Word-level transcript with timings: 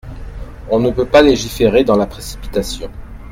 On 0.71 0.79
ne 0.79 0.89
peut 0.89 1.05
pas 1.05 1.21
légiférer 1.21 1.83
dans 1.83 1.95
la 1.95 2.07
précipitation. 2.07 2.89